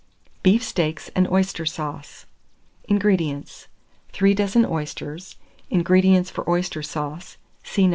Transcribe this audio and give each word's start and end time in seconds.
BEEF 0.41 0.63
STEAKS 0.63 1.09
AND 1.15 1.27
OYSTER 1.29 1.63
SAUCE. 1.63 2.25
603. 2.89 2.95
INGREDIENTS. 2.95 3.67
3 4.13 4.33
dozen 4.33 4.65
oysters, 4.65 5.35
ingredients 5.69 6.31
for 6.31 6.43
oyster 6.49 6.81
sauce 6.81 7.37
(see 7.61 7.85
No. 7.85 7.89